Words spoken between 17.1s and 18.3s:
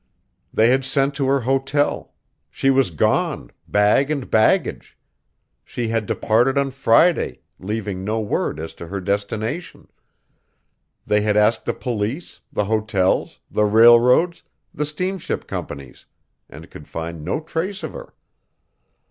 no trace of her.